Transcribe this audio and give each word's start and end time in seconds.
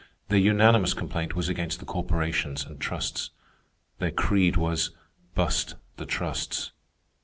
Their 0.29 0.39
unanimous 0.39 0.95
complaint 0.95 1.35
was 1.35 1.47
against 1.47 1.77
the 1.79 1.85
corporations 1.85 2.65
and 2.65 2.79
trusts. 2.81 3.29
Their 3.99 4.09
creed 4.09 4.57
was, 4.57 4.89
"Bust 5.35 5.75
the 5.97 6.07
Trusts." 6.07 6.71